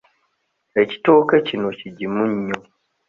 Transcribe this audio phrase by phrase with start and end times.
[0.81, 2.57] Ekitooke kino kigimu nnyo.